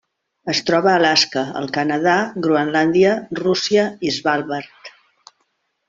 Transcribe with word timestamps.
Es 0.53 0.61
troba 0.69 0.89
a 0.91 0.93
Alaska, 0.99 1.43
el 1.59 1.69
Canadà, 1.75 2.15
Groenlàndia, 2.47 3.13
Rússia 3.45 3.85
i 4.11 4.15
Svalbard. 4.19 4.95